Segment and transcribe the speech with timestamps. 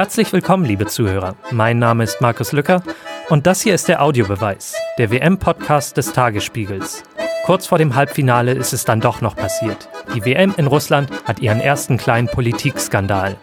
[0.00, 1.36] Herzlich willkommen, liebe Zuhörer.
[1.50, 2.82] Mein Name ist Markus Lücker
[3.28, 7.02] und das hier ist der Audiobeweis, der WM-Podcast des Tagesspiegels.
[7.44, 9.90] Kurz vor dem Halbfinale ist es dann doch noch passiert.
[10.14, 13.36] Die WM in Russland hat ihren ersten kleinen Politikskandal.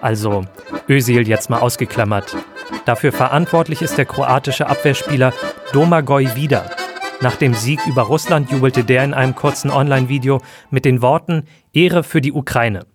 [0.00, 0.42] Also
[0.88, 2.36] Özil jetzt mal ausgeklammert.
[2.86, 5.32] Dafür verantwortlich ist der kroatische Abwehrspieler
[5.72, 6.64] Domagoj Vida.
[7.20, 12.02] Nach dem Sieg über Russland jubelte der in einem kurzen Online-Video mit den Worten Ehre
[12.02, 12.89] für die Ukraine.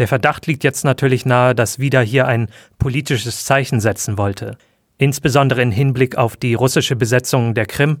[0.00, 4.56] Der Verdacht liegt jetzt natürlich nahe, dass Vida hier ein politisches Zeichen setzen wollte.
[4.96, 7.98] Insbesondere im Hinblick auf die russische Besetzung der Krim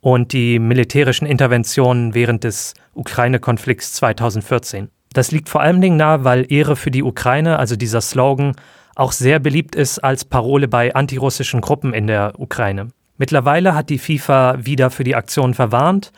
[0.00, 4.88] und die militärischen Interventionen während des Ukraine-Konflikts 2014.
[5.14, 8.54] Das liegt vor allen Dingen nahe, weil Ehre für die Ukraine, also dieser Slogan,
[8.94, 12.90] auch sehr beliebt ist als Parole bei antirussischen Gruppen in der Ukraine.
[13.18, 16.12] Mittlerweile hat die FIFA wieder für die Aktion verwarnt,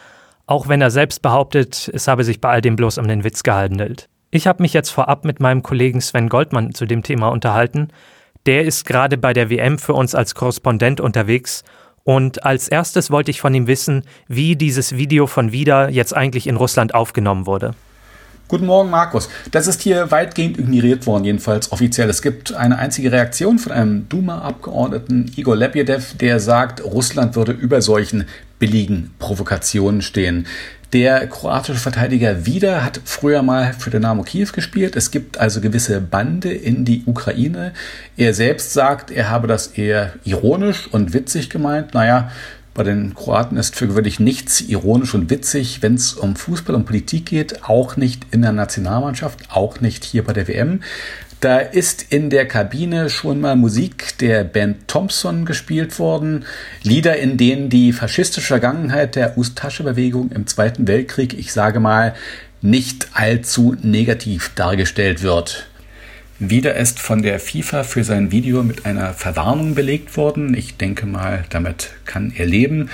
[0.44, 3.42] auch wenn er selbst behauptet, es habe sich bei all dem bloß um den Witz
[3.42, 4.10] gehandelt.
[4.36, 7.90] Ich habe mich jetzt vorab mit meinem Kollegen Sven Goldmann zu dem Thema unterhalten.
[8.46, 11.62] Der ist gerade bei der WM für uns als Korrespondent unterwegs
[12.02, 16.48] und als erstes wollte ich von ihm wissen, wie dieses Video von Vida jetzt eigentlich
[16.48, 17.74] in Russland aufgenommen wurde.
[18.48, 19.30] Guten Morgen, Markus.
[19.52, 22.10] Das ist hier weitgehend ignoriert worden, jedenfalls offiziell.
[22.10, 27.80] Es gibt eine einzige Reaktion von einem Duma-Abgeordneten, Igor Lebjedev, der sagt, Russland würde über
[27.80, 28.26] solchen
[28.58, 30.46] billigen Provokationen stehen.
[30.94, 34.94] Der kroatische Verteidiger Wieder hat früher mal für Dynamo Kiew gespielt.
[34.94, 37.72] Es gibt also gewisse Bande in die Ukraine.
[38.16, 41.94] Er selbst sagt, er habe das eher ironisch und witzig gemeint.
[41.94, 42.30] Naja,
[42.74, 46.86] bei den Kroaten ist für gewöhnlich nichts ironisch und witzig, wenn es um Fußball und
[46.86, 50.80] Politik geht, auch nicht in der Nationalmannschaft, auch nicht hier bei der WM.
[51.40, 56.46] Da ist in der Kabine schon mal Musik der Band Thompson gespielt worden.
[56.82, 62.14] Lieder, in denen die faschistische Vergangenheit der Ustasche-Bewegung im Zweiten Weltkrieg, ich sage mal,
[62.62, 65.66] nicht allzu negativ dargestellt wird.
[66.50, 70.54] Wieder ist von der FIFA für sein Video mit einer Verwarnung belegt worden.
[70.54, 72.90] Ich denke mal, damit kann er leben.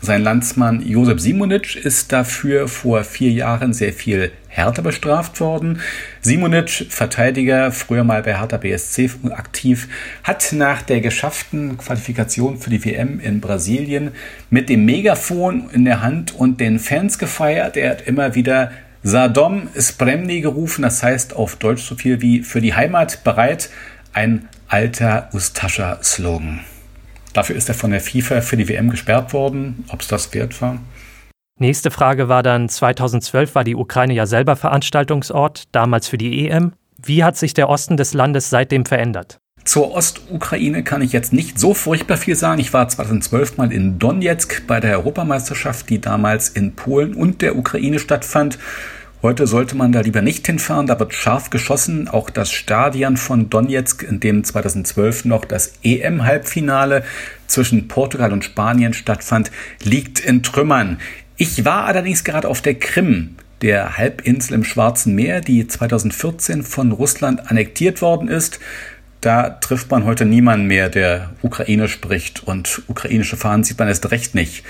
[0.00, 5.80] Sein Landsmann Josep Simonic ist dafür vor vier Jahren sehr viel härter bestraft worden.
[6.20, 9.88] Simonic, Verteidiger, früher mal bei Hertha BSC aktiv,
[10.22, 14.10] hat nach der geschafften Qualifikation für die WM in Brasilien
[14.50, 17.76] mit dem Megafon in der Hand und den Fans gefeiert.
[17.76, 18.72] Er hat immer wieder
[19.06, 23.68] Sadom Spremni gerufen, das heißt auf Deutsch so viel wie für die Heimat bereit,
[24.14, 26.60] ein alter Ustascha-Slogan.
[27.34, 29.84] Dafür ist er von der FIFA für die WM gesperrt worden.
[29.88, 30.78] Ob es das wert war?
[31.60, 36.72] Nächste Frage war dann, 2012 war die Ukraine ja selber Veranstaltungsort, damals für die EM.
[36.96, 39.38] Wie hat sich der Osten des Landes seitdem verändert?
[39.64, 42.60] Zur Ostukraine kann ich jetzt nicht so furchtbar viel sagen.
[42.60, 47.56] Ich war 2012 mal in Donetsk bei der Europameisterschaft, die damals in Polen und der
[47.56, 48.58] Ukraine stattfand.
[49.22, 52.08] Heute sollte man da lieber nicht hinfahren, da wird scharf geschossen.
[52.08, 57.02] Auch das Stadion von Donetsk, in dem 2012 noch das EM-Halbfinale
[57.46, 59.50] zwischen Portugal und Spanien stattfand,
[59.82, 60.98] liegt in Trümmern.
[61.38, 66.92] Ich war allerdings gerade auf der Krim, der Halbinsel im Schwarzen Meer, die 2014 von
[66.92, 68.60] Russland annektiert worden ist.
[69.24, 74.10] Da trifft man heute niemanden mehr, der Ukraine spricht und ukrainische Fahnen sieht man erst
[74.10, 74.64] recht nicht.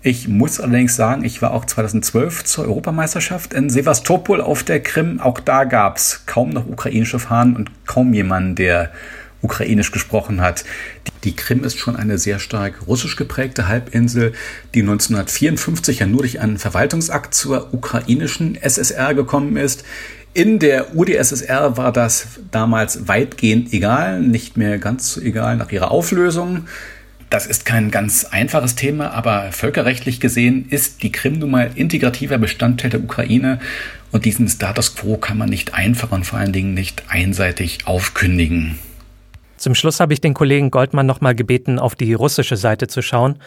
[0.00, 5.18] Ich muss allerdings sagen, ich war auch 2012 zur Europameisterschaft in Sevastopol auf der Krim.
[5.18, 8.92] Auch da gab es kaum noch ukrainische Fahnen und kaum jemanden, der
[9.42, 10.64] ukrainisch gesprochen hat.
[11.24, 14.34] Die Krim ist schon eine sehr stark russisch geprägte Halbinsel,
[14.74, 19.84] die 1954 ja nur durch einen Verwaltungsakt zur ukrainischen SSR gekommen ist.
[20.36, 25.90] In der UdSSR war das damals weitgehend egal, nicht mehr ganz so egal nach ihrer
[25.90, 26.66] Auflösung.
[27.30, 32.36] Das ist kein ganz einfaches Thema, aber völkerrechtlich gesehen ist die Krim nun mal integrativer
[32.36, 33.60] Bestandteil der Ukraine
[34.12, 38.78] und diesen Status quo kann man nicht einfach und vor allen Dingen nicht einseitig aufkündigen.
[39.56, 43.38] Zum Schluss habe ich den Kollegen Goldmann nochmal gebeten, auf die russische Seite zu schauen.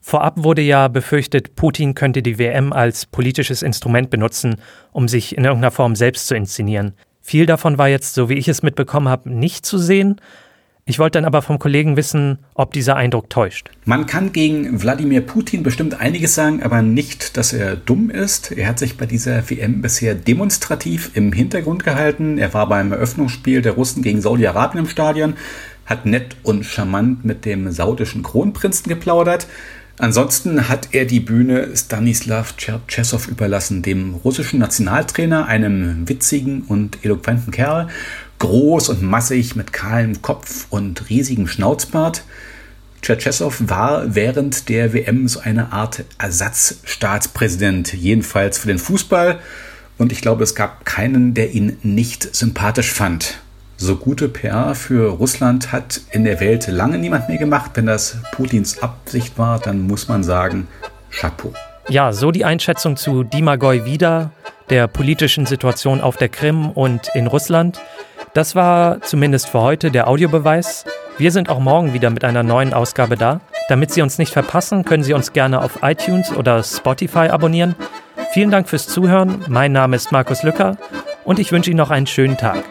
[0.00, 4.56] Vorab wurde ja befürchtet, Putin könnte die WM als politisches Instrument benutzen,
[4.92, 6.94] um sich in irgendeiner Form selbst zu inszenieren.
[7.20, 10.20] Viel davon war jetzt, so wie ich es mitbekommen habe, nicht zu sehen.
[10.86, 13.70] Ich wollte dann aber vom Kollegen wissen, ob dieser Eindruck täuscht.
[13.84, 18.50] Man kann gegen Wladimir Putin bestimmt einiges sagen, aber nicht, dass er dumm ist.
[18.50, 22.38] Er hat sich bei dieser WM bisher demonstrativ im Hintergrund gehalten.
[22.38, 25.34] Er war beim Eröffnungsspiel der Russen gegen Saudi-Arabien im Stadion,
[25.86, 29.46] hat nett und charmant mit dem saudischen Kronprinzen geplaudert.
[30.00, 37.50] Ansonsten hat er die Bühne Stanislav Cherchesov überlassen, dem russischen Nationaltrainer, einem witzigen und eloquenten
[37.50, 37.88] Kerl,
[38.38, 42.24] groß und massig mit kahlem Kopf und riesigem Schnauzbart.
[43.02, 49.38] Cherchesov war während der WM so eine Art Ersatzstaatspräsident, jedenfalls für den Fußball.
[49.98, 53.42] Und ich glaube, es gab keinen, der ihn nicht sympathisch fand.
[53.82, 57.70] So gute PR für Russland hat in der Welt lange niemand mehr gemacht.
[57.76, 60.68] Wenn das Putins Absicht war, dann muss man sagen,
[61.10, 61.54] Chapeau.
[61.88, 64.32] Ja, so die Einschätzung zu Dimagoj wieder,
[64.68, 67.80] der politischen Situation auf der Krim und in Russland.
[68.34, 70.84] Das war zumindest für heute der Audiobeweis.
[71.16, 73.40] Wir sind auch morgen wieder mit einer neuen Ausgabe da.
[73.70, 77.74] Damit Sie uns nicht verpassen, können Sie uns gerne auf iTunes oder Spotify abonnieren.
[78.34, 79.42] Vielen Dank fürs Zuhören.
[79.48, 80.76] Mein Name ist Markus Lücker
[81.24, 82.62] und ich wünsche Ihnen noch einen schönen Tag.